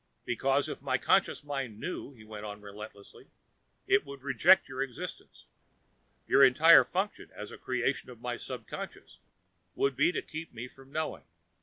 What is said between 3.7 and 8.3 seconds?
"it would reject your existence. Your entire function, as a creation of